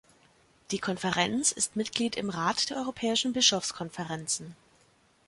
[0.71, 4.55] Die Konferenz ist Mitglied im Rat der europäischen Bischofskonferenzen.